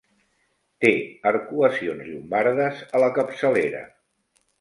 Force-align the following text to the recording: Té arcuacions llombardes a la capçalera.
Té 0.85 0.93
arcuacions 1.31 2.07
llombardes 2.07 2.81
a 2.97 3.03
la 3.05 3.11
capçalera. 3.19 3.83